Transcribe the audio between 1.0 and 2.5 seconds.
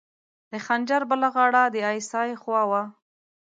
بله غاړه د ای اس ای